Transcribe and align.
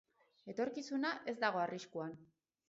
Etorkizuna 0.53 1.11
ez 1.35 1.35
dago 1.45 1.63
arriskuan. 1.67 2.19